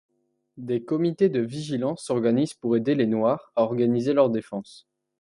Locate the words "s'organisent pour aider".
2.05-2.95